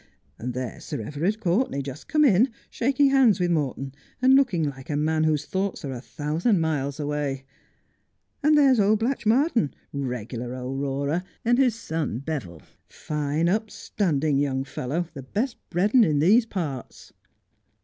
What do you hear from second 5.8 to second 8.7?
are a thousand miles away. And